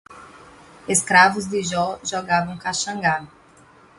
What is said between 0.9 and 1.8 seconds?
Escravos de